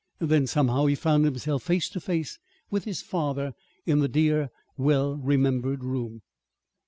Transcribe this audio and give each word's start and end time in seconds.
Then, 0.17 0.47
somehow, 0.47 0.87
he 0.87 0.95
found 0.95 1.25
himself 1.25 1.61
face 1.61 1.87
to 1.89 1.99
face 1.99 2.39
with 2.71 2.85
his 2.85 3.03
father 3.03 3.53
in 3.85 3.99
the 3.99 4.07
dear, 4.07 4.49
well 4.75 5.15
remembered 5.17 5.83
room. 5.83 6.23